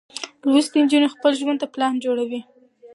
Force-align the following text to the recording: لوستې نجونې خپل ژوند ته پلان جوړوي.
لوستې 0.49 0.77
نجونې 0.83 1.07
خپل 1.15 1.31
ژوند 1.39 1.57
ته 1.61 1.67
پلان 1.73 1.93
جوړوي. 2.05 2.41